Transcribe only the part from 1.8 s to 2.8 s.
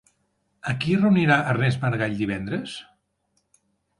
Maragall divendres?